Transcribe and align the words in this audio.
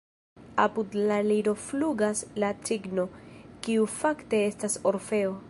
Apud 0.61 0.95
la 1.11 1.17
liro 1.31 1.53
flugas 1.65 2.23
la 2.45 2.49
Cigno, 2.71 3.07
kiu 3.69 3.87
fakte 3.99 4.43
estas 4.49 4.81
Orfeo. 4.95 5.39